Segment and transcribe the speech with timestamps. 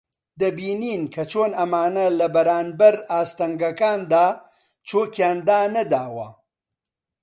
[0.39, 4.27] دەبینین کە چۆن ئەمانە لە بەرانبەر ئاستەنگەکاندا
[4.87, 6.27] چۆکیان دانەداوە